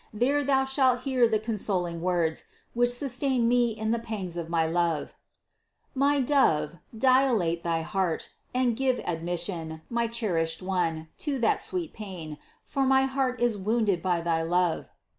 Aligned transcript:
There 0.11 0.43
thou 0.43 0.65
shalt 0.65 1.01
hear 1.01 1.27
the 1.27 1.37
consoling 1.37 2.01
words, 2.01 2.45
which 2.73 2.89
sustained 2.89 3.47
me 3.47 3.69
in 3.69 3.91
the 3.91 3.99
pangs 3.99 4.35
of 4.35 4.49
my 4.49 4.65
love: 4.65 5.13
"My 5.93 6.19
dove, 6.19 6.77
dilate 6.97 7.63
thy 7.63 7.83
heart, 7.83 8.29
and 8.51 8.75
give 8.75 8.97
admission, 9.05 9.83
my 9.91 10.07
cherished 10.07 10.63
one, 10.63 11.09
to 11.19 11.37
that 11.41 11.59
sweet 11.59 11.93
pain, 11.93 12.39
for 12.65 12.83
my 12.83 13.05
heart 13.05 13.39
is 13.39 13.55
wounded 13.59 14.01
by 14.01 14.21
thy 14.21 14.41
love." 14.41 14.89